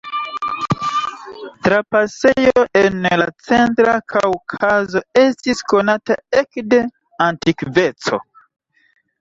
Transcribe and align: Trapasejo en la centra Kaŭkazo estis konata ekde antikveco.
Trapasejo 1.67 2.63
en 2.81 2.97
la 3.23 3.27
centra 3.49 3.93
Kaŭkazo 4.15 5.05
estis 5.27 5.63
konata 5.75 6.19
ekde 6.43 6.81
antikveco. 7.31 8.25